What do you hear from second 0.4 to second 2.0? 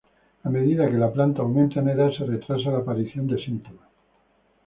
A medida que la planta aumenta en